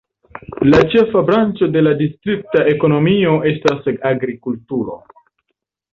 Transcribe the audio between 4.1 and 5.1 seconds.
agrikulturo.